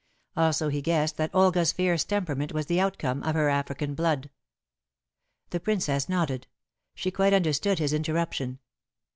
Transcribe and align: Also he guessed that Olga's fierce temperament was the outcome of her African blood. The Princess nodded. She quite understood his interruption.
Also 0.35 0.69
he 0.69 0.81
guessed 0.81 1.17
that 1.17 1.29
Olga's 1.31 1.71
fierce 1.71 2.03
temperament 2.03 2.53
was 2.53 2.65
the 2.65 2.79
outcome 2.79 3.21
of 3.21 3.35
her 3.35 3.49
African 3.49 3.93
blood. 3.93 4.31
The 5.51 5.59
Princess 5.59 6.09
nodded. 6.09 6.47
She 6.95 7.11
quite 7.11 7.33
understood 7.35 7.77
his 7.77 7.93
interruption. 7.93 8.57